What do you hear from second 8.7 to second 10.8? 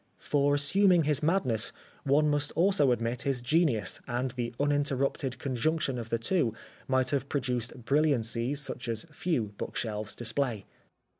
as few bookshelves display.